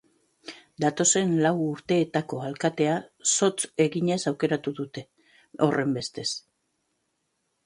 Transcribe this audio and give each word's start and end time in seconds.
Datozen 0.83 1.35
lau 1.45 1.51
urteetako 1.65 2.39
alkatea 2.47 2.95
zotz 3.35 3.53
eginez 3.87 4.19
aukeratuko 4.33 4.75
dute, 4.81 5.05
horrenbestez. 5.69 6.29